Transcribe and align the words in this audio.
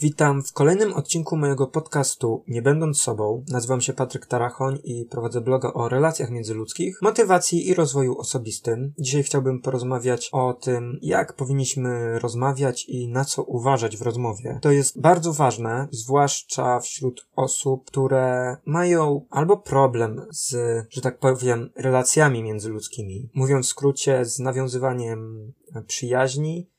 Witam 0.00 0.42
w 0.42 0.52
kolejnym 0.52 0.92
odcinku 0.92 1.36
mojego 1.36 1.66
podcastu 1.66 2.44
Nie 2.48 2.62
będąc 2.62 3.00
sobą. 3.00 3.44
Nazywam 3.48 3.80
się 3.80 3.92
Patryk 3.92 4.26
Tarachoń 4.26 4.78
i 4.84 5.06
prowadzę 5.10 5.40
bloga 5.40 5.72
o 5.72 5.88
relacjach 5.88 6.30
międzyludzkich, 6.30 7.02
motywacji 7.02 7.68
i 7.68 7.74
rozwoju 7.74 8.18
osobistym. 8.18 8.92
Dzisiaj 8.98 9.22
chciałbym 9.22 9.60
porozmawiać 9.60 10.28
o 10.32 10.54
tym, 10.54 10.98
jak 11.02 11.32
powinniśmy 11.32 12.18
rozmawiać 12.18 12.84
i 12.88 13.08
na 13.08 13.24
co 13.24 13.42
uważać 13.42 13.96
w 13.96 14.02
rozmowie. 14.02 14.58
To 14.62 14.70
jest 14.70 15.00
bardzo 15.00 15.32
ważne, 15.32 15.88
zwłaszcza 15.90 16.80
wśród 16.80 17.26
osób, 17.36 17.84
które 17.86 18.56
mają 18.66 19.26
albo 19.30 19.56
problem 19.56 20.26
z, 20.30 20.52
że 20.90 21.00
tak 21.00 21.18
powiem, 21.18 21.70
relacjami 21.76 22.42
międzyludzkimi. 22.42 23.30
Mówiąc 23.34 23.66
w 23.66 23.68
skrócie, 23.68 24.24
z 24.24 24.38
nawiązywaniem 24.38 25.52
przyjaźni, 25.86 26.73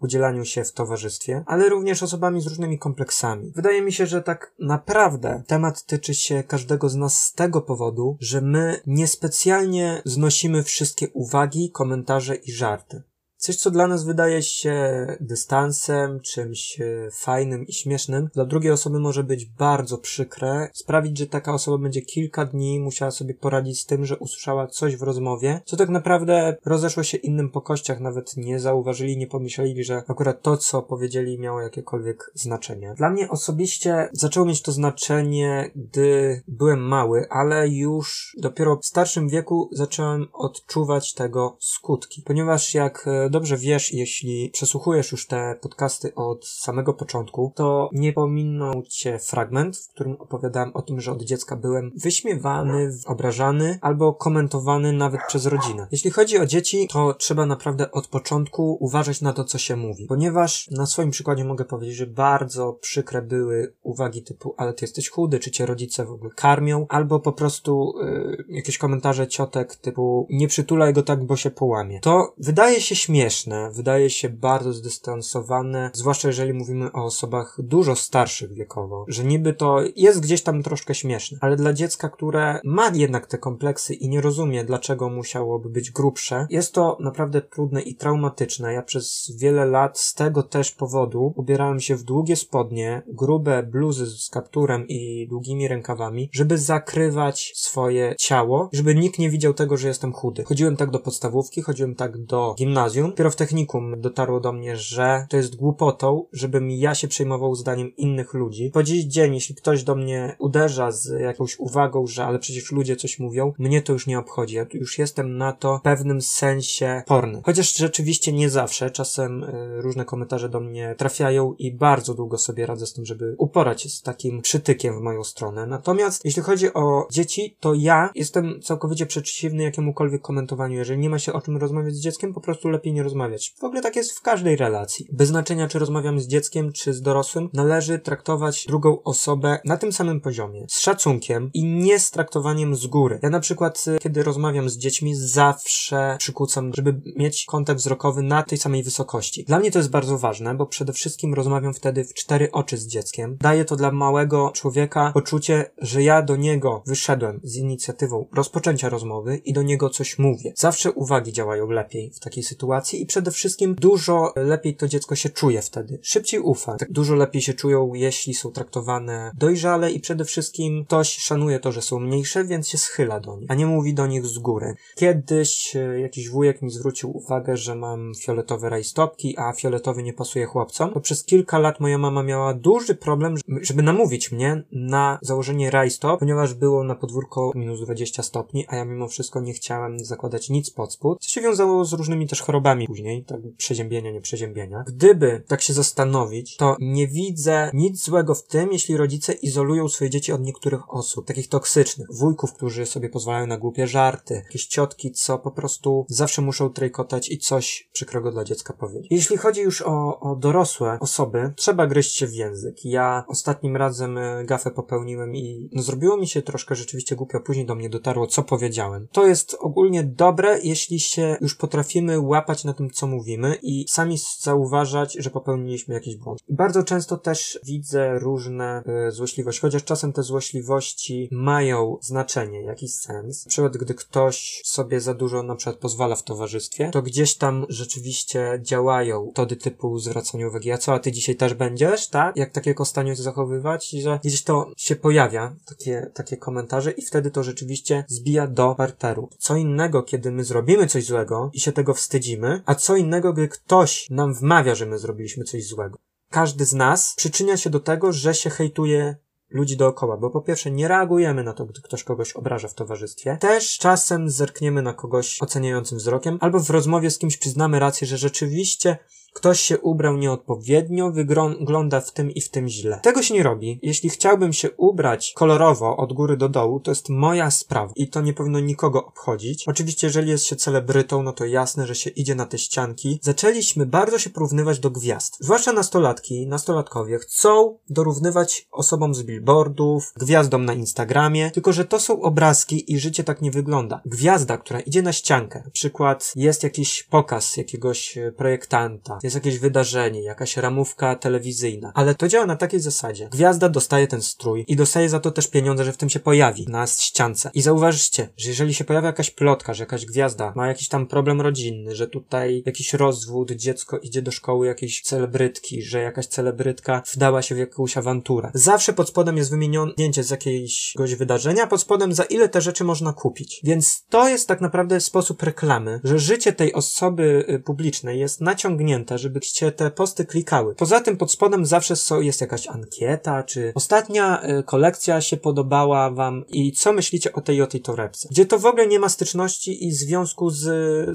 udzielaniu 0.00 0.44
się 0.44 0.64
w 0.64 0.72
towarzystwie, 0.72 1.44
ale 1.46 1.68
również 1.68 2.02
osobami 2.02 2.40
z 2.40 2.46
różnymi 2.46 2.78
kompleksami. 2.78 3.52
Wydaje 3.56 3.82
mi 3.82 3.92
się, 3.92 4.06
że 4.06 4.22
tak 4.22 4.54
naprawdę 4.58 5.42
temat 5.46 5.86
tyczy 5.86 6.14
się 6.14 6.42
każdego 6.42 6.88
z 6.88 6.96
nas 6.96 7.22
z 7.22 7.32
tego 7.32 7.62
powodu, 7.62 8.16
że 8.20 8.40
my 8.40 8.80
niespecjalnie 8.86 10.02
znosimy 10.04 10.62
wszystkie 10.62 11.08
uwagi, 11.08 11.70
komentarze 11.70 12.34
i 12.34 12.52
żarty. 12.52 13.02
Coś, 13.50 13.56
co 13.56 13.70
dla 13.70 13.86
nas 13.86 14.04
wydaje 14.04 14.42
się 14.42 15.06
dystansem, 15.20 16.20
czymś 16.20 16.80
e, 16.80 17.10
fajnym 17.12 17.66
i 17.66 17.72
śmiesznym, 17.72 18.28
dla 18.34 18.44
drugiej 18.44 18.72
osoby 18.72 19.00
może 19.00 19.24
być 19.24 19.46
bardzo 19.46 19.98
przykre, 19.98 20.68
sprawić, 20.72 21.18
że 21.18 21.26
taka 21.26 21.54
osoba 21.54 21.78
będzie 21.78 22.02
kilka 22.02 22.44
dni 22.44 22.80
musiała 22.80 23.10
sobie 23.10 23.34
poradzić 23.34 23.80
z 23.80 23.86
tym, 23.86 24.04
że 24.06 24.18
usłyszała 24.18 24.66
coś 24.66 24.96
w 24.96 25.02
rozmowie, 25.02 25.60
co 25.64 25.76
tak 25.76 25.88
naprawdę 25.88 26.56
rozeszło 26.64 27.02
się 27.02 27.18
innym 27.18 27.50
po 27.50 27.60
kościach, 27.60 28.00
nawet 28.00 28.36
nie 28.36 28.60
zauważyli, 28.60 29.16
nie 29.16 29.26
pomyśleli, 29.26 29.84
że 29.84 30.02
akurat 30.08 30.42
to, 30.42 30.56
co 30.56 30.82
powiedzieli, 30.82 31.38
miało 31.38 31.60
jakiekolwiek 31.60 32.30
znaczenie. 32.34 32.94
Dla 32.96 33.10
mnie 33.10 33.28
osobiście 33.28 34.08
zaczęło 34.12 34.46
mieć 34.46 34.62
to 34.62 34.72
znaczenie, 34.72 35.70
gdy 35.76 36.42
byłem 36.48 36.80
mały, 36.80 37.26
ale 37.30 37.68
już 37.68 38.36
dopiero 38.38 38.76
w 38.76 38.86
starszym 38.86 39.28
wieku 39.28 39.68
zacząłem 39.72 40.26
odczuwać 40.32 41.14
tego 41.14 41.56
skutki, 41.60 42.22
ponieważ 42.22 42.74
jak 42.74 43.06
e, 43.06 43.30
dobrze 43.40 43.56
wiesz, 43.56 43.92
jeśli 43.92 44.50
przesłuchujesz 44.50 45.12
już 45.12 45.26
te 45.26 45.54
podcasty 45.60 46.14
od 46.14 46.46
samego 46.46 46.94
początku, 46.94 47.52
to 47.54 47.90
nie 47.92 48.12
pominął 48.12 48.82
cię 48.82 49.18
fragment, 49.18 49.76
w 49.76 49.88
którym 49.88 50.16
opowiadałem 50.18 50.70
o 50.74 50.82
tym, 50.82 51.00
że 51.00 51.12
od 51.12 51.22
dziecka 51.22 51.56
byłem 51.56 51.92
wyśmiewany, 51.96 52.92
obrażany 53.06 53.78
albo 53.80 54.14
komentowany 54.14 54.92
nawet 54.92 55.20
przez 55.28 55.46
rodzinę. 55.46 55.86
Jeśli 55.92 56.10
chodzi 56.10 56.38
o 56.38 56.46
dzieci, 56.46 56.88
to 56.92 57.14
trzeba 57.14 57.46
naprawdę 57.46 57.90
od 57.90 58.06
początku 58.06 58.76
uważać 58.80 59.20
na 59.20 59.32
to, 59.32 59.44
co 59.44 59.58
się 59.58 59.76
mówi, 59.76 60.06
ponieważ 60.06 60.70
na 60.70 60.86
swoim 60.86 61.10
przykładzie 61.10 61.44
mogę 61.44 61.64
powiedzieć, 61.64 61.96
że 61.96 62.06
bardzo 62.06 62.72
przykre 62.72 63.22
były 63.22 63.74
uwagi 63.82 64.22
typu, 64.22 64.54
ale 64.56 64.72
ty 64.72 64.84
jesteś 64.84 65.08
chudy, 65.08 65.38
czy 65.38 65.50
cię 65.50 65.66
rodzice 65.66 66.04
w 66.04 66.10
ogóle 66.10 66.30
karmią, 66.30 66.86
albo 66.88 67.20
po 67.20 67.32
prostu 67.32 67.92
yy, 68.02 68.44
jakieś 68.48 68.78
komentarze 68.78 69.28
ciotek 69.28 69.76
typu 69.76 70.26
nie 70.30 70.48
przytulaj 70.48 70.92
go 70.92 71.02
tak, 71.02 71.24
bo 71.24 71.36
się 71.36 71.50
połamie. 71.50 72.00
To 72.00 72.34
wydaje 72.38 72.80
się 72.80 72.96
śmieszne, 72.96 73.19
śmieszne, 73.20 73.70
wydaje 73.72 74.10
się 74.10 74.28
bardzo 74.28 74.72
zdystansowane, 74.72 75.90
zwłaszcza 75.94 76.28
jeżeli 76.28 76.52
mówimy 76.52 76.92
o 76.92 77.04
osobach 77.04 77.56
dużo 77.58 77.96
starszych 77.96 78.52
wiekowo, 78.52 79.04
że 79.08 79.24
niby 79.24 79.54
to 79.54 79.78
jest 79.96 80.20
gdzieś 80.20 80.42
tam 80.42 80.62
troszkę 80.62 80.94
śmieszne, 80.94 81.38
ale 81.40 81.56
dla 81.56 81.72
dziecka, 81.72 82.08
które 82.08 82.60
ma 82.64 82.90
jednak 82.94 83.26
te 83.26 83.38
kompleksy 83.38 83.94
i 83.94 84.08
nie 84.08 84.20
rozumie, 84.20 84.64
dlaczego 84.64 85.08
musiałoby 85.08 85.68
być 85.68 85.90
grubsze, 85.90 86.46
jest 86.50 86.74
to 86.74 86.96
naprawdę 87.00 87.40
trudne 87.40 87.82
i 87.82 87.94
traumatyczne. 87.94 88.72
Ja 88.72 88.82
przez 88.82 89.32
wiele 89.38 89.64
lat 89.64 89.98
z 89.98 90.14
tego 90.14 90.42
też 90.42 90.70
powodu 90.70 91.32
ubierałem 91.36 91.80
się 91.80 91.96
w 91.96 92.02
długie 92.02 92.36
spodnie, 92.36 93.02
grube 93.08 93.62
bluzy 93.62 94.06
z 94.06 94.30
kapturem 94.30 94.88
i 94.88 95.26
długimi 95.28 95.68
rękawami, 95.68 96.30
żeby 96.32 96.58
zakrywać 96.58 97.52
swoje 97.56 98.14
ciało, 98.18 98.68
żeby 98.72 98.94
nikt 98.94 99.18
nie 99.18 99.30
widział 99.30 99.54
tego, 99.54 99.76
że 99.76 99.88
jestem 99.88 100.12
chudy. 100.12 100.44
Chodziłem 100.44 100.76
tak 100.76 100.90
do 100.90 100.98
podstawówki, 100.98 101.62
chodziłem 101.62 101.94
tak 101.94 102.18
do 102.18 102.54
gimnazjum, 102.58 103.09
Dopiero 103.10 103.30
w 103.30 103.36
technikum 103.36 104.00
dotarło 104.00 104.40
do 104.40 104.52
mnie, 104.52 104.76
że 104.76 105.26
to 105.28 105.36
jest 105.36 105.56
głupotą, 105.56 106.24
żebym 106.32 106.70
ja 106.70 106.94
się 106.94 107.08
przejmował 107.08 107.54
zdaniem 107.54 107.96
innych 107.96 108.34
ludzi. 108.34 108.70
Po 108.74 108.82
dziś 108.82 109.04
dzień, 109.04 109.34
jeśli 109.34 109.54
ktoś 109.54 109.84
do 109.84 109.94
mnie 109.94 110.36
uderza 110.38 110.90
z 110.90 111.20
jakąś 111.20 111.58
uwagą, 111.58 112.06
że 112.06 112.24
ale 112.24 112.38
przecież 112.38 112.72
ludzie 112.72 112.96
coś 112.96 113.18
mówią, 113.18 113.52
mnie 113.58 113.82
to 113.82 113.92
już 113.92 114.06
nie 114.06 114.18
obchodzi. 114.18 114.56
Ja 114.56 114.66
już 114.74 114.98
jestem 114.98 115.36
na 115.36 115.52
to 115.52 115.78
w 115.78 115.82
pewnym 115.82 116.22
sensie 116.22 117.02
porny. 117.06 117.42
Chociaż 117.44 117.76
rzeczywiście 117.76 118.32
nie 118.32 118.50
zawsze. 118.50 118.90
Czasem 118.90 119.44
y, 119.44 119.80
różne 119.80 120.04
komentarze 120.04 120.48
do 120.48 120.60
mnie 120.60 120.94
trafiają 120.98 121.54
i 121.58 121.72
bardzo 121.72 122.14
długo 122.14 122.38
sobie 122.38 122.66
radzę 122.66 122.86
z 122.86 122.92
tym, 122.92 123.06
żeby 123.06 123.34
uporać 123.38 123.82
się 123.82 123.88
z 123.88 124.02
takim 124.02 124.42
przytykiem 124.42 124.98
w 124.98 125.02
moją 125.02 125.24
stronę. 125.24 125.66
Natomiast 125.66 126.24
jeśli 126.24 126.42
chodzi 126.42 126.74
o 126.74 127.08
dzieci, 127.10 127.56
to 127.60 127.74
ja 127.74 128.10
jestem 128.14 128.60
całkowicie 128.62 129.06
przeciwny 129.06 129.62
jakiemukolwiek 129.62 130.22
komentowaniu. 130.22 130.78
Jeżeli 130.78 131.00
nie 131.00 131.10
ma 131.10 131.18
się 131.18 131.32
o 131.32 131.40
czym 131.40 131.56
rozmawiać 131.56 131.94
z 131.94 132.00
dzieckiem, 132.00 132.34
po 132.34 132.40
prostu 132.40 132.68
lepiej 132.68 132.92
nie 132.92 132.99
rozmawiać. 133.02 133.54
W 133.60 133.64
ogóle 133.64 133.82
tak 133.82 133.96
jest 133.96 134.12
w 134.12 134.22
każdej 134.22 134.56
relacji. 134.56 135.06
Bez 135.12 135.28
znaczenia, 135.28 135.68
czy 135.68 135.78
rozmawiam 135.78 136.20
z 136.20 136.26
dzieckiem, 136.26 136.72
czy 136.72 136.94
z 136.94 137.02
dorosłym, 137.02 137.48
należy 137.52 137.98
traktować 137.98 138.66
drugą 138.66 139.02
osobę 139.02 139.58
na 139.64 139.76
tym 139.76 139.92
samym 139.92 140.20
poziomie. 140.20 140.66
Z 140.68 140.80
szacunkiem 140.80 141.50
i 141.54 141.64
nie 141.64 141.98
z 141.98 142.10
traktowaniem 142.10 142.76
z 142.76 142.86
góry. 142.86 143.18
Ja 143.22 143.30
na 143.30 143.40
przykład, 143.40 143.84
y, 143.88 143.98
kiedy 143.98 144.22
rozmawiam 144.22 144.68
z 144.68 144.76
dziećmi, 144.76 145.14
zawsze 145.14 146.16
przykucam, 146.18 146.72
żeby 146.74 147.00
mieć 147.16 147.44
kontakt 147.44 147.80
wzrokowy 147.80 148.22
na 148.22 148.42
tej 148.42 148.58
samej 148.58 148.82
wysokości. 148.82 149.44
Dla 149.44 149.58
mnie 149.58 149.70
to 149.70 149.78
jest 149.78 149.90
bardzo 149.90 150.18
ważne, 150.18 150.54
bo 150.54 150.66
przede 150.66 150.92
wszystkim 150.92 151.34
rozmawiam 151.34 151.74
wtedy 151.74 152.04
w 152.04 152.14
cztery 152.14 152.50
oczy 152.52 152.76
z 152.76 152.86
dzieckiem. 152.86 153.36
Daje 153.40 153.64
to 153.64 153.76
dla 153.76 153.92
małego 153.92 154.50
człowieka 154.54 155.10
poczucie, 155.14 155.70
że 155.78 156.02
ja 156.02 156.22
do 156.22 156.36
niego 156.36 156.82
wyszedłem 156.86 157.40
z 157.44 157.56
inicjatywą 157.56 158.26
rozpoczęcia 158.32 158.88
rozmowy 158.88 159.36
i 159.36 159.52
do 159.52 159.62
niego 159.62 159.90
coś 159.90 160.18
mówię. 160.18 160.52
Zawsze 160.56 160.92
uwagi 160.92 161.32
działają 161.32 161.70
lepiej 161.70 162.10
w 162.10 162.20
takiej 162.20 162.42
sytuacji 162.42 162.89
i 162.96 163.06
przede 163.06 163.30
wszystkim 163.30 163.74
dużo 163.74 164.32
lepiej 164.36 164.76
to 164.76 164.88
dziecko 164.88 165.16
się 165.16 165.28
czuje 165.28 165.62
wtedy. 165.62 165.98
Szybciej 166.02 166.40
ufa. 166.40 166.76
Tak 166.76 166.92
dużo 166.92 167.14
lepiej 167.14 167.42
się 167.42 167.54
czują, 167.54 167.94
jeśli 167.94 168.34
są 168.34 168.50
traktowane 168.50 169.30
dojrzale 169.38 169.92
i 169.92 170.00
przede 170.00 170.24
wszystkim 170.24 170.84
ktoś 170.84 171.16
szanuje 171.16 171.60
to, 171.60 171.72
że 171.72 171.82
są 171.82 171.98
mniejsze, 171.98 172.44
więc 172.44 172.68
się 172.68 172.78
schyla 172.78 173.20
do 173.20 173.36
nich, 173.36 173.50
a 173.50 173.54
nie 173.54 173.66
mówi 173.66 173.94
do 173.94 174.06
nich 174.06 174.26
z 174.26 174.38
góry. 174.38 174.74
Kiedyś 174.94 175.76
e, 175.76 176.00
jakiś 176.00 176.28
wujek 176.28 176.62
mi 176.62 176.70
zwrócił 176.70 177.16
uwagę, 177.16 177.56
że 177.56 177.74
mam 177.74 178.12
fioletowe 178.14 178.68
rajstopki, 178.68 179.34
a 179.38 179.52
fioletowy 179.52 180.02
nie 180.02 180.12
pasuje 180.12 180.46
chłopcom. 180.46 180.92
To 180.92 181.00
przez 181.00 181.24
kilka 181.24 181.58
lat 181.58 181.80
moja 181.80 181.98
mama 181.98 182.22
miała 182.22 182.54
duży 182.54 182.94
problem, 182.94 183.34
żeby 183.62 183.82
namówić 183.82 184.32
mnie 184.32 184.62
na 184.72 185.18
założenie 185.22 185.70
rajstop, 185.70 186.20
ponieważ 186.20 186.54
było 186.54 186.84
na 186.84 186.94
podwórko 186.94 187.50
minus 187.54 187.80
20 187.80 188.22
stopni, 188.22 188.64
a 188.68 188.76
ja 188.76 188.84
mimo 188.84 189.08
wszystko 189.08 189.40
nie 189.40 189.52
chciałem 189.52 190.04
zakładać 190.04 190.50
nic 190.50 190.70
pod 190.70 190.92
spód, 190.92 191.18
co 191.20 191.30
się 191.30 191.40
wiązało 191.40 191.84
z 191.84 191.92
różnymi 191.92 192.28
też 192.28 192.42
chorobami 192.42 192.79
później, 192.86 193.24
tak 193.24 193.40
przeziębienia, 193.56 194.10
nie 194.10 194.20
przeziębienia. 194.20 194.84
Gdyby 194.86 195.42
tak 195.48 195.62
się 195.62 195.72
zastanowić, 195.72 196.56
to 196.56 196.76
nie 196.80 197.08
widzę 197.08 197.70
nic 197.74 198.04
złego 198.04 198.34
w 198.34 198.46
tym, 198.46 198.72
jeśli 198.72 198.96
rodzice 198.96 199.32
izolują 199.32 199.88
swoje 199.88 200.10
dzieci 200.10 200.32
od 200.32 200.40
niektórych 200.40 200.94
osób, 200.94 201.26
takich 201.26 201.48
toksycznych, 201.48 202.08
wujków, 202.12 202.52
którzy 202.52 202.86
sobie 202.86 203.08
pozwalają 203.08 203.46
na 203.46 203.58
głupie 203.58 203.86
żarty, 203.86 204.34
jakieś 204.34 204.66
ciotki, 204.66 205.12
co 205.12 205.38
po 205.38 205.50
prostu 205.50 206.06
zawsze 206.08 206.42
muszą 206.42 206.70
trejkotać 206.70 207.30
i 207.30 207.38
coś 207.38 207.88
przykrego 207.92 208.32
dla 208.32 208.44
dziecka 208.44 208.72
powiedzieć. 208.72 209.06
Jeśli 209.10 209.36
chodzi 209.36 209.60
już 209.60 209.82
o, 209.82 210.20
o 210.20 210.36
dorosłe 210.36 210.98
osoby, 211.00 211.52
trzeba 211.56 211.86
gryźć 211.86 212.16
się 212.16 212.26
w 212.26 212.34
język. 212.34 212.84
Ja 212.84 213.24
ostatnim 213.28 213.76
razem 213.76 214.18
e, 214.18 214.44
gafę 214.44 214.70
popełniłem 214.70 215.36
i 215.36 215.70
no, 215.72 215.82
zrobiło 215.82 216.16
mi 216.16 216.28
się 216.28 216.42
troszkę 216.42 216.74
rzeczywiście 216.74 217.16
głupio, 217.16 217.40
później 217.40 217.66
do 217.66 217.74
mnie 217.74 217.90
dotarło, 217.90 218.26
co 218.26 218.42
powiedziałem. 218.42 219.08
To 219.12 219.26
jest 219.26 219.56
ogólnie 219.60 220.04
dobre, 220.04 220.60
jeśli 220.62 221.00
się 221.00 221.36
już 221.40 221.54
potrafimy 221.54 222.20
łapać 222.20 222.64
na 222.64 222.69
na 222.70 222.74
tym, 222.74 222.90
co 222.90 223.06
mówimy 223.06 223.58
i 223.62 223.84
sami 223.88 224.16
zauważać, 224.40 225.16
że 225.18 225.30
popełniliśmy 225.30 225.94
jakiś 225.94 226.16
błąd. 226.16 226.40
bardzo 226.48 226.82
często 226.82 227.16
też 227.16 227.60
widzę 227.64 228.18
różne 228.18 228.82
y, 229.08 229.12
złośliwości, 229.12 229.60
chociaż 229.60 229.84
czasem 229.84 230.12
te 230.12 230.22
złośliwości 230.22 231.28
mają 231.32 231.96
znaczenie, 232.00 232.62
jakiś 232.62 232.94
sens. 232.94 233.46
Na 233.46 233.50
przykład, 233.50 233.76
gdy 233.76 233.94
ktoś 233.94 234.62
sobie 234.64 235.00
za 235.00 235.14
dużo 235.14 235.42
na 235.42 235.56
przykład 235.56 235.76
pozwala 235.76 236.16
w 236.16 236.22
towarzystwie, 236.22 236.90
to 236.90 237.02
gdzieś 237.02 237.34
tam 237.34 237.66
rzeczywiście 237.68 238.60
działają 238.62 239.26
metody 239.26 239.56
typu 239.56 239.98
zwracanie 239.98 240.48
uwagi, 240.48 240.72
a 240.72 240.78
co, 240.78 240.94
a 240.94 240.98
ty 240.98 241.12
dzisiaj 241.12 241.36
też 241.36 241.54
będziesz, 241.54 242.08
tak? 242.08 242.36
Jak 242.36 242.52
takiego 242.52 242.84
stanie 242.84 243.16
się 243.16 243.22
zachowywać, 243.22 243.90
że 243.90 244.20
gdzieś 244.24 244.42
to 244.42 244.70
się 244.76 244.96
pojawia, 244.96 245.56
takie, 245.66 246.10
takie 246.14 246.36
komentarze 246.36 246.90
i 246.90 247.02
wtedy 247.02 247.30
to 247.30 247.42
rzeczywiście 247.42 248.04
zbija 248.08 248.46
do 248.46 248.74
parteru. 248.74 249.28
Co 249.38 249.56
innego, 249.56 250.02
kiedy 250.02 250.30
my 250.30 250.44
zrobimy 250.44 250.86
coś 250.86 251.04
złego 251.04 251.50
i 251.52 251.60
się 251.60 251.72
tego 251.72 251.94
wstydzimy, 251.94 252.59
a 252.66 252.74
co 252.74 252.96
innego, 252.96 253.32
gdy 253.32 253.48
ktoś 253.48 254.10
nam 254.10 254.34
wmawia, 254.34 254.74
że 254.74 254.86
my 254.86 254.98
zrobiliśmy 254.98 255.44
coś 255.44 255.66
złego. 255.66 255.98
Każdy 256.30 256.64
z 256.64 256.72
nas 256.72 257.14
przyczynia 257.16 257.56
się 257.56 257.70
do 257.70 257.80
tego, 257.80 258.12
że 258.12 258.34
się 258.34 258.50
hejtuje 258.50 259.16
ludzi 259.50 259.76
dookoła, 259.76 260.16
bo 260.16 260.30
po 260.30 260.40
pierwsze 260.40 260.70
nie 260.70 260.88
reagujemy 260.88 261.44
na 261.44 261.52
to, 261.52 261.66
gdy 261.66 261.82
ktoś 261.82 262.04
kogoś 262.04 262.32
obraża 262.32 262.68
w 262.68 262.74
towarzystwie. 262.74 263.36
Też 263.40 263.78
czasem 263.78 264.30
zerkniemy 264.30 264.82
na 264.82 264.94
kogoś 264.94 265.42
oceniającym 265.42 265.98
wzrokiem, 265.98 266.38
albo 266.40 266.60
w 266.60 266.70
rozmowie 266.70 267.10
z 267.10 267.18
kimś 267.18 267.36
przyznamy 267.36 267.78
rację, 267.78 268.06
że 268.06 268.18
rzeczywiście 268.18 268.98
Ktoś 269.32 269.60
się 269.60 269.78
ubrał 269.78 270.16
nieodpowiednio, 270.16 271.10
wygląda 271.10 272.00
w 272.00 272.12
tym 272.12 272.30
i 272.30 272.40
w 272.40 272.48
tym 272.48 272.68
źle. 272.68 273.00
Tego 273.02 273.22
się 273.22 273.34
nie 273.34 273.42
robi. 273.42 273.78
Jeśli 273.82 274.10
chciałbym 274.10 274.52
się 274.52 274.70
ubrać 274.70 275.32
kolorowo 275.36 275.96
od 275.96 276.12
góry 276.12 276.36
do 276.36 276.48
dołu, 276.48 276.80
to 276.80 276.90
jest 276.90 277.08
moja 277.08 277.50
sprawa 277.50 277.92
i 277.96 278.08
to 278.08 278.20
nie 278.20 278.32
powinno 278.32 278.60
nikogo 278.60 279.06
obchodzić. 279.06 279.68
Oczywiście, 279.68 280.06
jeżeli 280.06 280.30
jest 280.30 280.44
się 280.44 280.56
celebrytą, 280.56 281.22
no 281.22 281.32
to 281.32 281.44
jasne, 281.44 281.86
że 281.86 281.94
się 281.94 282.10
idzie 282.10 282.34
na 282.34 282.46
te 282.46 282.58
ścianki. 282.58 283.18
Zaczęliśmy 283.22 283.86
bardzo 283.86 284.18
się 284.18 284.30
porównywać 284.30 284.78
do 284.78 284.90
gwiazd. 284.90 285.36
Zwłaszcza 285.40 285.72
nastolatki, 285.72 286.46
nastolatkowie 286.46 287.18
chcą 287.18 287.78
dorównywać 287.90 288.68
osobom 288.70 289.14
z 289.14 289.22
billboardów, 289.22 290.12
gwiazdom 290.16 290.64
na 290.64 290.72
Instagramie, 290.72 291.50
tylko 291.50 291.72
że 291.72 291.84
to 291.84 292.00
są 292.00 292.22
obrazki 292.22 292.92
i 292.92 292.98
życie 292.98 293.24
tak 293.24 293.42
nie 293.42 293.50
wygląda. 293.50 294.00
Gwiazda, 294.06 294.58
która 294.58 294.80
idzie 294.80 295.02
na 295.02 295.12
ściankę, 295.12 295.62
na 295.64 295.70
przykład 295.70 296.32
jest 296.36 296.62
jakiś 296.62 297.02
pokaz 297.02 297.56
jakiegoś 297.56 298.18
e, 298.18 298.32
projektanta, 298.32 299.18
jest 299.22 299.34
jakieś 299.34 299.58
wydarzenie, 299.58 300.22
jakaś 300.22 300.56
ramówka 300.56 301.16
telewizyjna, 301.16 301.92
ale 301.94 302.14
to 302.14 302.28
działa 302.28 302.46
na 302.46 302.56
takiej 302.56 302.80
zasadzie. 302.80 303.28
Gwiazda 303.32 303.68
dostaje 303.68 304.06
ten 304.06 304.22
strój 304.22 304.64
i 304.68 304.76
dostaje 304.76 305.08
za 305.08 305.20
to 305.20 305.30
też 305.30 305.48
pieniądze, 305.48 305.84
że 305.84 305.92
w 305.92 305.96
tym 305.96 306.10
się 306.10 306.20
pojawi 306.20 306.66
na 306.68 306.86
ściance. 306.86 307.50
I 307.54 307.62
zauważycie, 307.62 308.28
że 308.36 308.48
jeżeli 308.48 308.74
się 308.74 308.84
pojawia 308.84 309.06
jakaś 309.06 309.30
plotka, 309.30 309.74
że 309.74 309.82
jakaś 309.82 310.06
gwiazda 310.06 310.52
ma 310.56 310.66
jakiś 310.66 310.88
tam 310.88 311.06
problem 311.06 311.40
rodzinny, 311.40 311.96
że 311.96 312.06
tutaj 312.08 312.62
jakiś 312.66 312.94
rozwód, 312.94 313.50
dziecko 313.50 313.98
idzie 313.98 314.22
do 314.22 314.30
szkoły 314.30 314.66
jakiejś 314.66 315.02
celebrytki, 315.02 315.82
że 315.82 316.00
jakaś 316.00 316.26
celebrytka 316.26 317.02
wdała 317.14 317.42
się 317.42 317.54
w 317.54 317.58
jakąś 317.58 317.96
awanturę. 317.96 318.50
Zawsze 318.54 318.92
pod 318.92 319.08
spodem 319.08 319.36
jest 319.36 319.50
wymienione 319.50 319.92
zdjęcie 319.92 320.24
z 320.24 320.30
jakiegoś 320.30 321.14
wydarzenia, 321.18 321.66
pod 321.66 321.80
spodem 321.80 322.14
za 322.14 322.24
ile 322.24 322.48
te 322.48 322.60
rzeczy 322.60 322.84
można 322.84 323.12
kupić. 323.12 323.60
Więc 323.64 324.04
to 324.08 324.28
jest 324.28 324.48
tak 324.48 324.60
naprawdę 324.60 325.00
sposób 325.00 325.42
reklamy, 325.42 326.00
że 326.04 326.18
życie 326.18 326.52
tej 326.52 326.72
osoby 326.72 327.44
y, 327.48 327.58
publicznej 327.58 328.20
jest 328.20 328.40
naciągnięte, 328.40 329.09
żebyście 329.18 329.72
te 329.72 329.90
posty 329.90 330.24
klikały. 330.24 330.74
Poza 330.74 331.00
tym 331.00 331.16
pod 331.16 331.32
spodem 331.32 331.66
zawsze 331.66 331.94
jest 332.20 332.40
jakaś 332.40 332.66
ankieta, 332.66 333.42
czy 333.42 333.72
ostatnia 333.74 334.42
y, 334.58 334.62
kolekcja 334.62 335.20
się 335.20 335.36
podobała 335.36 336.10
wam 336.10 336.44
i 336.48 336.72
co 336.72 336.92
myślicie 336.92 337.32
o 337.32 337.40
tej 337.40 337.56
i 337.56 337.62
o 337.62 337.66
tej 337.66 337.80
torebce. 337.80 338.28
Gdzie 338.30 338.46
to 338.46 338.58
w 338.58 338.66
ogóle 338.66 338.86
nie 338.86 338.98
ma 338.98 339.08
styczności 339.08 339.86
i 339.86 339.92
związku 339.92 340.50
z, 340.50 340.62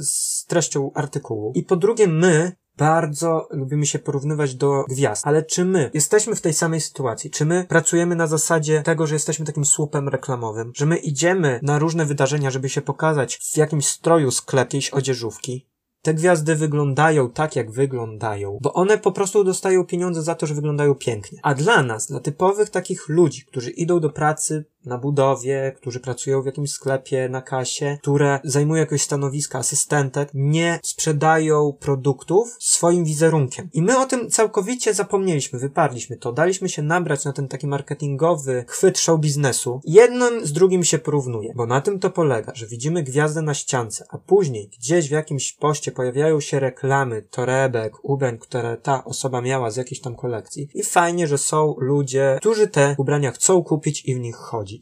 z 0.08 0.46
treścią 0.46 0.92
artykułu. 0.94 1.52
I 1.56 1.64
po 1.64 1.76
drugie 1.76 2.08
my 2.08 2.56
bardzo 2.78 3.48
lubimy 3.52 3.86
się 3.86 4.00
porównywać 4.00 4.56
do 4.56 4.84
gwiazd. 4.90 5.28
Ale 5.28 5.44
czy 5.44 5.66
my 5.66 5.92
jesteśmy 5.94 6.36
w 6.36 6.42
tej 6.42 6.54
samej 6.54 6.82
sytuacji? 6.82 7.32
Czy 7.32 7.46
my 7.46 7.66
pracujemy 7.70 8.16
na 8.16 8.28
zasadzie 8.28 8.82
tego, 8.82 9.08
że 9.08 9.16
jesteśmy 9.16 9.46
takim 9.46 9.66
słupem 9.66 10.10
reklamowym? 10.10 10.72
Że 10.76 10.86
my 10.86 10.98
idziemy 10.98 11.60
na 11.64 11.80
różne 11.80 12.06
wydarzenia, 12.06 12.52
żeby 12.52 12.70
się 12.70 12.82
pokazać 12.82 13.38
w 13.38 13.58
jakimś 13.58 13.88
stroju 13.88 14.32
sklep 14.32 14.66
jakiejś 14.66 14.90
odzieżówki? 14.90 15.68
Te 16.06 16.14
gwiazdy 16.14 16.56
wyglądają 16.56 17.32
tak, 17.32 17.56
jak 17.56 17.72
wyglądają, 17.72 18.58
bo 18.62 18.74
one 18.74 18.98
po 18.98 19.12
prostu 19.12 19.44
dostają 19.44 19.86
pieniądze 19.86 20.22
za 20.22 20.36
to, 20.36 20.48
że 20.48 20.54
wyglądają 20.54 20.96
pięknie. 20.96 21.40
A 21.44 21.54
dla 21.54 21.84
nas, 21.84 22.08
dla 22.08 22.20
typowych 22.20 22.70
takich 22.70 23.10
ludzi, 23.10 23.46
którzy 23.46 23.72
idą 23.72 24.00
do 24.00 24.10
pracy 24.10 24.66
na 24.86 24.98
budowie, 24.98 25.74
którzy 25.78 26.00
pracują 26.00 26.42
w 26.42 26.46
jakimś 26.46 26.72
sklepie 26.72 27.30
na 27.30 27.42
kasie, 27.42 27.98
które 28.02 28.40
zajmują 28.44 28.80
jakieś 28.80 29.02
stanowiska 29.02 29.60
asystentek, 29.60 30.30
nie 30.34 30.80
sprzedają 30.84 31.74
produktów 31.80 32.58
swoim 32.60 33.06
wizerunkiem. 33.06 33.70
I 33.74 33.82
my 33.82 34.00
o 34.00 34.06
tym 34.06 34.30
całkowicie 34.30 34.94
zapomnieliśmy, 34.94 35.60
wyparliśmy 35.60 36.18
to, 36.18 36.34
daliśmy 36.34 36.70
się 36.70 36.82
nabrać 36.82 37.26
na 37.26 37.34
ten 37.34 37.48
taki 37.48 37.68
marketingowy 37.68 38.66
chwyt 38.68 39.00
show 39.00 39.20
biznesu. 39.20 39.82
Jednym 39.84 40.46
z 40.46 40.54
drugim 40.54 40.84
się 40.84 40.98
porównuje, 40.98 41.54
bo 41.56 41.66
na 41.66 41.82
tym 41.82 42.00
to 42.00 42.10
polega, 42.10 42.52
że 42.56 42.68
widzimy 42.68 43.04
gwiazdę 43.04 43.42
na 43.42 43.54
ściance, 43.54 44.06
a 44.10 44.18
później 44.18 44.70
gdzieś 44.80 45.08
w 45.08 45.12
jakimś 45.12 45.54
poście 45.54 45.92
pojawiają 45.92 46.40
się 46.40 46.60
reklamy 46.60 47.22
torebek, 47.22 47.94
ubrań, 48.04 48.38
które 48.38 48.78
ta 48.78 49.04
osoba 49.06 49.42
miała 49.42 49.72
z 49.72 49.76
jakiejś 49.76 50.02
tam 50.02 50.16
kolekcji 50.16 50.70
i 50.74 50.84
fajnie, 50.84 51.28
że 51.28 51.38
są 51.38 51.76
ludzie, 51.78 52.38
którzy 52.40 52.68
te 52.68 52.96
ubrania 52.98 53.32
chcą 53.32 53.64
kupić 53.64 54.06
i 54.06 54.16
w 54.16 54.20
nich 54.20 54.36
chodzić. 54.36 54.75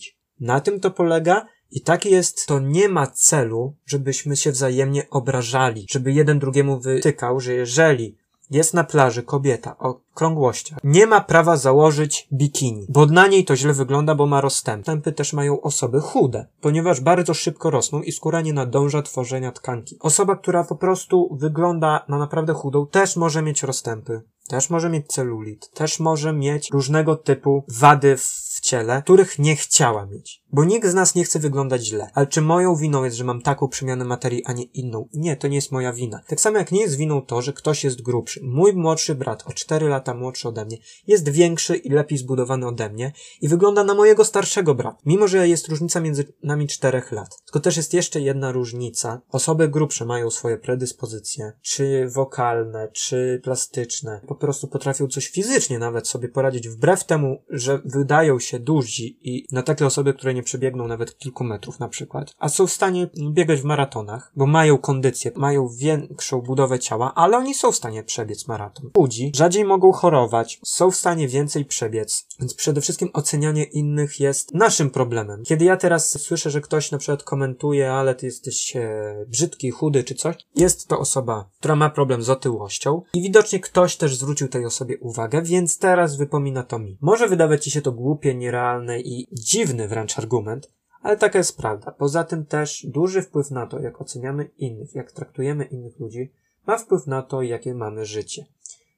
Na 0.43 0.59
tym 0.59 0.79
to 0.79 0.91
polega 0.91 1.45
i 1.71 1.81
tak 1.81 2.05
jest, 2.05 2.47
to 2.47 2.59
nie 2.59 2.89
ma 2.89 3.07
celu, 3.07 3.75
żebyśmy 3.85 4.35
się 4.35 4.51
wzajemnie 4.51 5.09
obrażali, 5.09 5.85
żeby 5.89 6.11
jeden 6.11 6.39
drugiemu 6.39 6.79
wytykał, 6.79 7.39
że 7.39 7.53
jeżeli 7.53 8.17
jest 8.51 8.73
na 8.73 8.83
plaży 8.83 9.23
kobieta 9.23 9.77
o 9.77 10.01
krągłościach, 10.13 10.79
nie 10.83 11.07
ma 11.07 11.21
prawa 11.21 11.57
założyć 11.57 12.27
bikini, 12.33 12.85
bo 12.89 13.05
na 13.05 13.27
niej 13.27 13.45
to 13.45 13.55
źle 13.55 13.73
wygląda, 13.73 14.15
bo 14.15 14.25
ma 14.25 14.41
rozstępy. 14.41 14.77
Rozstępy 14.77 15.11
też 15.11 15.33
mają 15.33 15.61
osoby 15.61 15.99
chude, 15.99 16.47
ponieważ 16.61 17.01
bardzo 17.01 17.33
szybko 17.33 17.69
rosną 17.69 18.01
i 18.01 18.11
skóra 18.11 18.41
nie 18.41 18.53
nadąża 18.53 19.01
tworzenia 19.01 19.51
tkanki. 19.51 19.97
Osoba, 19.99 20.35
która 20.35 20.63
po 20.63 20.75
prostu 20.75 21.37
wygląda 21.39 22.05
na 22.07 22.17
naprawdę 22.17 22.53
chudą, 22.53 22.87
też 22.87 23.15
może 23.15 23.41
mieć 23.41 23.63
rozstępy 23.63 24.21
też 24.47 24.69
może 24.69 24.89
mieć 24.89 25.07
celulit, 25.07 25.69
też 25.69 25.99
może 25.99 26.33
mieć 26.33 26.69
różnego 26.71 27.15
typu 27.15 27.63
wady 27.67 28.17
w 28.17 28.43
ciele, 28.63 29.01
których 29.01 29.39
nie 29.39 29.55
chciała 29.55 30.05
mieć. 30.05 30.43
Bo 30.51 30.65
nikt 30.65 30.87
z 30.87 30.93
nas 30.93 31.15
nie 31.15 31.23
chce 31.23 31.39
wyglądać 31.39 31.85
źle. 31.85 32.09
Ale 32.13 32.27
czy 32.27 32.41
moją 32.41 32.75
winą 32.75 33.03
jest, 33.03 33.17
że 33.17 33.23
mam 33.23 33.41
taką 33.41 33.67
przemianę 33.67 34.05
materii, 34.05 34.45
a 34.45 34.53
nie 34.53 34.63
inną? 34.63 35.07
Nie, 35.13 35.37
to 35.37 35.47
nie 35.47 35.55
jest 35.55 35.71
moja 35.71 35.93
wina. 35.93 36.21
Tak 36.27 36.41
samo 36.41 36.57
jak 36.57 36.71
nie 36.71 36.81
jest 36.81 36.95
winą 36.95 37.21
to, 37.21 37.41
że 37.41 37.53
ktoś 37.53 37.83
jest 37.83 38.01
grubszy. 38.01 38.39
Mój 38.43 38.73
młodszy 38.73 39.15
brat, 39.15 39.43
o 39.47 39.53
4 39.53 39.87
lata 39.87 40.13
młodszy 40.13 40.47
ode 40.47 40.65
mnie, 40.65 40.77
jest 41.07 41.29
większy 41.29 41.75
i 41.75 41.89
lepiej 41.89 42.17
zbudowany 42.17 42.67
ode 42.67 42.89
mnie 42.89 43.11
i 43.41 43.47
wygląda 43.47 43.83
na 43.83 43.93
mojego 43.93 44.25
starszego 44.25 44.75
brata. 44.75 44.97
Mimo, 45.05 45.27
że 45.27 45.47
jest 45.47 45.67
różnica 45.67 45.99
między 45.99 46.33
nami 46.43 46.67
4 46.67 47.01
lat. 47.11 47.41
Tylko 47.45 47.59
też 47.59 47.77
jest 47.77 47.93
jeszcze 47.93 48.21
jedna 48.21 48.51
różnica. 48.51 49.21
Osoby 49.29 49.69
grubsze 49.69 50.05
mają 50.05 50.31
swoje 50.31 50.57
predyspozycje, 50.57 51.53
czy 51.61 52.07
wokalne, 52.09 52.87
czy 52.93 53.41
plastyczne 53.43 54.21
po 54.33 54.39
prostu 54.39 54.67
potrafią 54.67 55.07
coś 55.07 55.27
fizycznie 55.27 55.79
nawet 55.79 56.07
sobie 56.07 56.29
poradzić, 56.29 56.69
wbrew 56.69 57.03
temu, 57.05 57.41
że 57.49 57.81
wydają 57.85 58.39
się 58.39 58.59
duzi 58.59 59.19
i 59.21 59.47
na 59.51 59.63
takie 59.63 59.85
osoby, 59.85 60.13
które 60.13 60.33
nie 60.33 60.43
przebiegną 60.43 60.87
nawet 60.87 61.17
kilku 61.17 61.43
metrów 61.43 61.79
na 61.79 61.89
przykład, 61.89 62.33
a 62.37 62.49
są 62.49 62.67
w 62.67 62.71
stanie 62.71 63.09
biegać 63.31 63.61
w 63.61 63.63
maratonach, 63.63 64.31
bo 64.35 64.45
mają 64.45 64.77
kondycję, 64.77 65.31
mają 65.35 65.69
większą 65.77 66.41
budowę 66.41 66.79
ciała, 66.79 67.13
ale 67.15 67.37
oni 67.37 67.55
są 67.55 67.71
w 67.71 67.75
stanie 67.75 68.03
przebiec 68.03 68.47
maraton. 68.47 68.89
Ludzi 68.97 69.31
rzadziej 69.35 69.65
mogą 69.65 69.91
chorować, 69.91 70.59
są 70.65 70.91
w 70.91 70.95
stanie 70.95 71.27
więcej 71.27 71.65
przebiec, 71.65 72.27
więc 72.39 72.53
przede 72.53 72.81
wszystkim 72.81 73.09
ocenianie 73.13 73.63
innych 73.63 74.19
jest 74.19 74.53
naszym 74.53 74.89
problemem. 74.89 75.43
Kiedy 75.43 75.65
ja 75.65 75.77
teraz 75.77 76.21
słyszę, 76.21 76.49
że 76.49 76.61
ktoś 76.61 76.91
na 76.91 76.97
przykład 76.97 77.23
komentuje, 77.23 77.91
ale 77.91 78.15
ty 78.15 78.25
jesteś 78.25 78.75
e, 78.75 79.25
brzydki, 79.27 79.71
chudy 79.71 80.03
czy 80.03 80.15
coś, 80.15 80.35
jest 80.55 80.87
to 80.87 80.99
osoba, 80.99 81.49
która 81.59 81.75
ma 81.75 81.89
problem 81.89 82.23
z 82.23 82.29
otyłością 82.29 83.01
i 83.13 83.21
widocznie 83.21 83.59
ktoś 83.59 83.95
też 83.95 84.17
zwrócił 84.23 84.47
tej 84.47 84.65
osobie 84.65 84.97
uwagę, 84.97 85.41
więc 85.41 85.77
teraz 85.77 86.15
wypomina 86.15 86.63
to 86.63 86.79
mi. 86.79 86.97
Może 87.01 87.27
wydawać 87.27 87.63
ci 87.63 87.71
się 87.71 87.81
to 87.81 87.91
głupie, 87.91 88.35
nierealne 88.35 88.99
i 88.99 89.27
dziwny 89.31 89.87
wręcz 89.87 90.19
argument, 90.19 90.71
ale 91.01 91.17
taka 91.17 91.37
jest 91.37 91.57
prawda. 91.57 91.91
Poza 91.91 92.23
tym 92.23 92.45
też 92.45 92.85
duży 92.89 93.21
wpływ 93.21 93.51
na 93.51 93.67
to, 93.67 93.79
jak 93.79 94.01
oceniamy 94.01 94.49
innych, 94.57 94.95
jak 94.95 95.11
traktujemy 95.11 95.63
innych 95.65 95.99
ludzi, 95.99 96.31
ma 96.67 96.77
wpływ 96.77 97.07
na 97.07 97.21
to, 97.21 97.41
jakie 97.41 97.73
mamy 97.73 98.05
życie. 98.05 98.45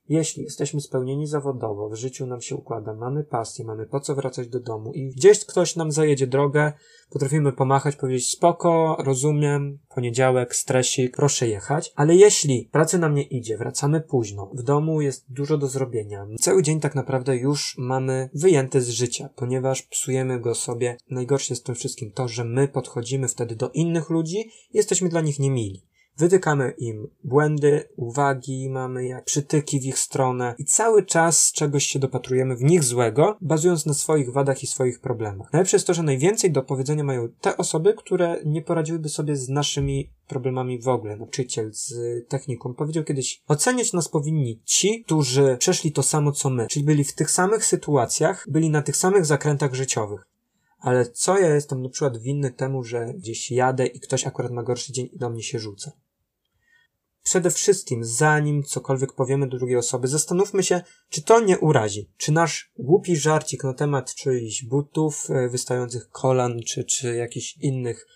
Jeśli 0.09 0.43
jesteśmy 0.43 0.81
spełnieni 0.81 1.27
zawodowo, 1.27 1.89
w 1.89 1.95
życiu 1.95 2.25
nam 2.25 2.41
się 2.41 2.55
układa, 2.55 2.93
mamy 2.93 3.23
pasję, 3.23 3.65
mamy 3.65 3.85
po 3.85 3.99
co 3.99 4.15
wracać 4.15 4.47
do 4.47 4.59
domu 4.59 4.93
i 4.93 5.09
gdzieś 5.09 5.45
ktoś 5.45 5.75
nam 5.75 5.91
zajedzie 5.91 6.27
drogę, 6.27 6.73
potrafimy 7.09 7.53
pomachać, 7.53 7.95
powiedzieć 7.95 8.31
spoko, 8.31 8.97
rozumiem, 8.99 9.79
poniedziałek, 9.95 10.55
stresik, 10.55 11.15
proszę 11.15 11.47
jechać, 11.47 11.93
ale 11.95 12.15
jeśli 12.15 12.69
pracy 12.71 12.99
nam 12.99 13.15
nie 13.15 13.23
idzie, 13.23 13.57
wracamy 13.57 14.01
późno, 14.01 14.51
w 14.53 14.63
domu 14.63 15.01
jest 15.01 15.25
dużo 15.29 15.57
do 15.57 15.67
zrobienia, 15.67 16.27
cały 16.39 16.63
dzień 16.63 16.79
tak 16.79 16.95
naprawdę 16.95 17.37
już 17.37 17.75
mamy 17.77 18.29
wyjęty 18.33 18.81
z 18.81 18.89
życia, 18.89 19.29
ponieważ 19.35 19.81
psujemy 19.81 20.39
go 20.39 20.55
sobie. 20.55 20.97
Najgorsze 21.09 21.53
jest 21.53 21.63
w 21.63 21.65
tym 21.65 21.75
wszystkim 21.75 22.11
to, 22.11 22.27
że 22.27 22.43
my 22.43 22.67
podchodzimy 22.67 23.27
wtedy 23.27 23.55
do 23.55 23.69
innych 23.69 24.09
ludzi 24.09 24.39
i 24.73 24.77
jesteśmy 24.77 25.09
dla 25.09 25.21
nich 25.21 25.39
niemili. 25.39 25.81
Wytykamy 26.17 26.73
im 26.77 27.07
błędy, 27.23 27.89
uwagi, 27.95 28.69
mamy 28.69 29.07
jak 29.07 29.25
przytyki 29.25 29.79
w 29.79 29.85
ich 29.85 29.99
stronę 29.99 30.55
i 30.57 30.65
cały 30.65 31.05
czas 31.05 31.51
czegoś 31.51 31.85
się 31.85 31.99
dopatrujemy 31.99 32.55
w 32.55 32.63
nich 32.63 32.83
złego, 32.83 33.37
bazując 33.41 33.85
na 33.85 33.93
swoich 33.93 34.31
wadach 34.33 34.63
i 34.63 34.67
swoich 34.67 34.99
problemach. 34.99 35.53
Najlepsze 35.53 35.77
jest 35.77 35.87
to, 35.87 35.93
że 35.93 36.03
najwięcej 36.03 36.51
do 36.51 36.63
powiedzenia 36.63 37.03
mają 37.03 37.29
te 37.41 37.57
osoby, 37.57 37.93
które 37.93 38.41
nie 38.45 38.61
poradziłyby 38.61 39.09
sobie 39.09 39.35
z 39.35 39.49
naszymi 39.49 40.09
problemami 40.27 40.81
w 40.81 40.87
ogóle. 40.87 41.17
Nauczyciel 41.17 41.71
z 41.73 41.93
techniką 42.27 42.73
powiedział 42.73 43.03
kiedyś, 43.03 43.41
oceniać 43.47 43.93
nas 43.93 44.09
powinni 44.09 44.61
ci, 44.65 45.03
którzy 45.03 45.57
przeszli 45.59 45.91
to 45.91 46.03
samo 46.03 46.31
co 46.31 46.49
my, 46.49 46.67
czyli 46.67 46.85
byli 46.85 47.03
w 47.03 47.15
tych 47.15 47.31
samych 47.31 47.65
sytuacjach, 47.65 48.45
byli 48.49 48.69
na 48.69 48.81
tych 48.81 48.97
samych 48.97 49.25
zakrętach 49.25 49.73
życiowych. 49.73 50.27
Ale 50.79 51.05
co 51.05 51.39
ja 51.39 51.55
jestem 51.55 51.81
na 51.81 51.89
przykład 51.89 52.17
winny 52.17 52.51
temu, 52.51 52.83
że 52.83 53.13
gdzieś 53.13 53.51
jadę 53.51 53.85
i 53.85 53.99
ktoś 53.99 54.27
akurat 54.27 54.51
ma 54.51 54.63
gorszy 54.63 54.93
dzień 54.93 55.09
i 55.13 55.17
do 55.17 55.29
mnie 55.29 55.43
się 55.43 55.59
rzuca? 55.59 55.91
Przede 57.25 57.51
wszystkim, 57.51 58.03
zanim 58.03 58.63
cokolwiek 58.63 59.13
powiemy 59.13 59.47
do 59.47 59.57
drugiej 59.57 59.77
osoby, 59.77 60.07
zastanówmy 60.07 60.63
się, 60.63 60.81
czy 61.09 61.21
to 61.21 61.39
nie 61.39 61.59
urazi. 61.59 62.09
Czy 62.17 62.31
nasz 62.31 62.71
głupi 62.79 63.15
żarcik 63.15 63.63
na 63.63 63.73
temat 63.73 64.15
czyichś 64.15 64.63
butów, 64.63 65.29
e, 65.29 65.49
wystających 65.49 66.09
kolan, 66.09 66.59
czy, 66.67 66.83
czy 66.83 67.15
jakichś 67.15 67.57
innych 67.57 68.07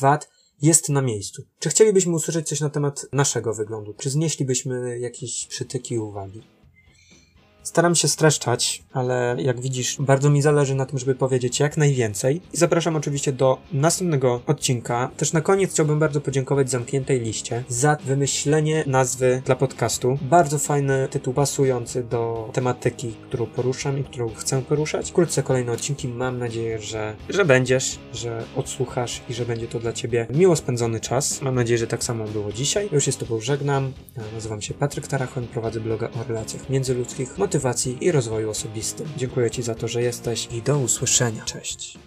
wad 0.00 0.30
jest 0.62 0.88
na 0.88 1.02
miejscu. 1.02 1.42
Czy 1.58 1.68
chcielibyśmy 1.68 2.14
usłyszeć 2.14 2.48
coś 2.48 2.60
na 2.60 2.70
temat 2.70 3.06
naszego 3.12 3.54
wyglądu? 3.54 3.94
Czy 3.94 4.10
znieślibyśmy 4.10 4.98
jakieś 4.98 5.46
przytyki 5.46 5.94
i 5.94 5.98
uwagi? 5.98 6.55
Staram 7.66 7.94
się 7.94 8.08
streszczać, 8.08 8.82
ale 8.92 9.36
jak 9.38 9.60
widzisz, 9.60 9.96
bardzo 10.00 10.30
mi 10.30 10.42
zależy 10.42 10.74
na 10.74 10.86
tym, 10.86 10.98
żeby 10.98 11.14
powiedzieć 11.14 11.60
jak 11.60 11.76
najwięcej. 11.76 12.40
I 12.54 12.56
zapraszam 12.56 12.96
oczywiście 12.96 13.32
do 13.32 13.58
następnego 13.72 14.40
odcinka. 14.46 15.10
Też 15.16 15.32
na 15.32 15.40
koniec 15.40 15.70
chciałbym 15.72 15.98
bardzo 15.98 16.20
podziękować 16.20 16.70
zamkniętej 16.70 17.20
liście 17.20 17.64
za 17.68 17.96
wymyślenie 18.04 18.84
nazwy 18.86 19.42
dla 19.44 19.56
podcastu. 19.56 20.18
Bardzo 20.22 20.58
fajny 20.58 21.08
tytuł 21.10 21.34
pasujący 21.34 22.02
do 22.04 22.50
tematyki, 22.52 23.14
którą 23.28 23.46
poruszam 23.46 23.98
i 23.98 24.04
którą 24.04 24.34
chcę 24.34 24.62
poruszać. 24.62 25.10
Wkrótce 25.10 25.42
kolejne 25.42 25.72
odcinki. 25.72 26.08
Mam 26.08 26.38
nadzieję, 26.38 26.78
że, 26.78 27.16
że 27.28 27.44
będziesz, 27.44 27.98
że 28.12 28.44
odsłuchasz 28.56 29.22
i 29.28 29.34
że 29.34 29.46
będzie 29.46 29.68
to 29.68 29.80
dla 29.80 29.92
ciebie 29.92 30.26
miło 30.30 30.56
spędzony 30.56 31.00
czas. 31.00 31.42
Mam 31.42 31.54
nadzieję, 31.54 31.78
że 31.78 31.86
tak 31.86 32.04
samo 32.04 32.24
było 32.24 32.52
dzisiaj. 32.52 32.88
Już 32.92 33.04
się 33.04 33.12
z 33.12 33.16
tobą 33.16 33.40
żegnam. 33.40 33.92
Nazywam 34.34 34.62
się 34.62 34.74
Patryk 34.74 35.06
Tarachoń, 35.06 35.46
prowadzę 35.46 35.80
bloga 35.80 36.08
o 36.20 36.28
relacjach 36.28 36.70
międzyludzkich, 36.70 37.38
motywacji 37.56 37.98
i 38.00 38.12
rozwoju 38.12 38.50
osobistym. 38.50 39.08
Dziękuję 39.16 39.50
Ci 39.50 39.62
za 39.62 39.74
to, 39.74 39.88
że 39.88 40.02
jesteś 40.02 40.48
i 40.52 40.62
do 40.62 40.78
usłyszenia. 40.78 41.44
Cześć. 41.44 41.98